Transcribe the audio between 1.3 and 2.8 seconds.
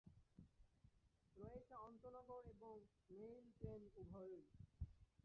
রয়েছে আন্তঃনগর এবং